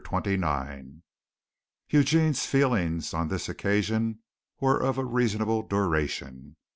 [0.03, 1.01] CHAPTER XXIX
[1.91, 4.17] Eugene's feelings on this occasion
[4.59, 6.55] were of reasonable duration.